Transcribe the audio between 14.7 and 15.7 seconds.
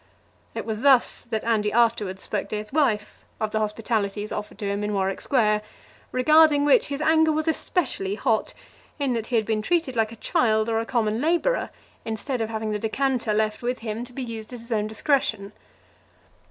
own discretion.